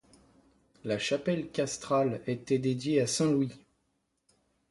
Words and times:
La 0.83 0.97
chapelle 0.97 1.51
castrale 1.51 2.21
était 2.25 2.57
dédiée 2.57 3.01
à 3.01 3.05
saint 3.05 3.31
Louis. 3.31 3.53